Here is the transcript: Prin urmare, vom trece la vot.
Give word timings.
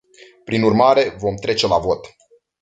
Prin 0.45 0.63
urmare, 0.69 1.03
vom 1.25 1.35
trece 1.45 1.67
la 1.75 1.79
vot. 1.85 2.11